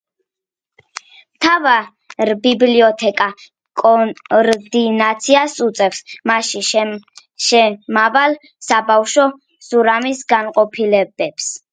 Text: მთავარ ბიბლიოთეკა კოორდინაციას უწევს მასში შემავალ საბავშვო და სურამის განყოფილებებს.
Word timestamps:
მთავარ 1.37 2.31
ბიბლიოთეკა 2.45 3.27
კოორდინაციას 3.81 5.57
უწევს 5.67 6.01
მასში 6.31 6.63
შემავალ 7.49 8.39
საბავშვო 8.71 9.27
და 9.35 9.39
სურამის 9.69 10.25
განყოფილებებს. 10.35 11.51